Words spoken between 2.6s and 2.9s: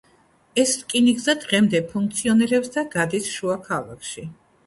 და